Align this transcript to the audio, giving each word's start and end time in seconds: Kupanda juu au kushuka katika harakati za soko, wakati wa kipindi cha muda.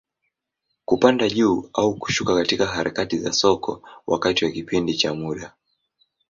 Kupanda 0.85 1.29
juu 1.29 1.69
au 1.73 1.95
kushuka 1.95 2.35
katika 2.35 2.65
harakati 2.65 3.17
za 3.17 3.33
soko, 3.33 3.83
wakati 4.07 4.45
wa 4.45 4.51
kipindi 4.51 4.93
cha 4.93 5.13
muda. 5.13 5.53